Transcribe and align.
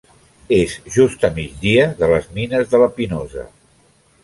És 0.55 0.71
just 0.95 1.27
a 1.29 1.31
migdia 1.35 1.85
de 2.01 2.11
les 2.15 2.27
Mines 2.41 2.73
de 2.75 2.83
la 2.85 2.91
Pinosa. 2.99 3.49